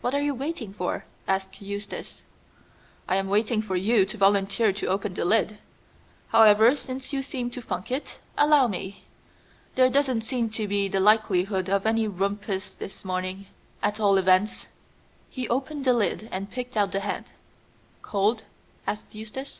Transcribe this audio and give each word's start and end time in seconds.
"What 0.00 0.14
are 0.14 0.20
you 0.20 0.32
waiting 0.32 0.72
for?" 0.72 1.06
asked 1.26 1.60
Eustace. 1.60 2.22
"I 3.08 3.16
am 3.16 3.28
waiting 3.28 3.60
for 3.60 3.74
you 3.74 4.06
to 4.06 4.16
volunteer 4.16 4.72
to 4.72 4.86
open 4.86 5.14
the 5.14 5.24
lid. 5.24 5.58
However, 6.28 6.76
since 6.76 7.12
you 7.12 7.20
seem 7.20 7.50
to 7.50 7.60
funk 7.60 7.90
it, 7.90 8.20
allow 8.38 8.68
me. 8.68 9.02
There 9.74 9.90
doesn't 9.90 10.20
seem 10.20 10.50
to 10.50 10.68
be 10.68 10.86
the 10.86 11.00
likelihood 11.00 11.68
of 11.68 11.84
any 11.84 12.06
rumpus 12.06 12.76
this 12.76 13.04
morning, 13.04 13.46
at 13.82 13.98
all 13.98 14.18
events." 14.18 14.68
He 15.30 15.48
opened 15.48 15.84
the 15.84 15.94
lid 15.94 16.28
and 16.30 16.48
picked 16.48 16.76
out 16.76 16.92
the 16.92 17.00
hand. 17.00 17.24
"Cold?" 18.02 18.44
asked 18.86 19.16
Eustace. 19.16 19.58